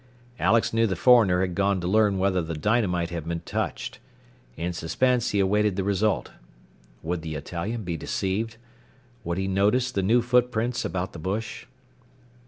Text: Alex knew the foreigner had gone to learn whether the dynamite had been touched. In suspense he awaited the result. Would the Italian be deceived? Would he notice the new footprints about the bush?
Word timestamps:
Alex 0.39 0.73
knew 0.73 0.87
the 0.87 0.95
foreigner 0.95 1.41
had 1.41 1.53
gone 1.53 1.79
to 1.79 1.85
learn 1.87 2.17
whether 2.17 2.41
the 2.41 2.55
dynamite 2.55 3.11
had 3.11 3.27
been 3.27 3.41
touched. 3.41 3.99
In 4.57 4.73
suspense 4.73 5.29
he 5.29 5.39
awaited 5.39 5.75
the 5.75 5.83
result. 5.83 6.31
Would 7.03 7.21
the 7.21 7.35
Italian 7.35 7.83
be 7.83 7.97
deceived? 7.97 8.57
Would 9.23 9.37
he 9.37 9.47
notice 9.47 9.91
the 9.91 10.01
new 10.01 10.23
footprints 10.23 10.83
about 10.83 11.13
the 11.13 11.19
bush? 11.19 11.67